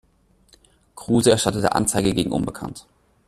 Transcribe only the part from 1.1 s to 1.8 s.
erstattete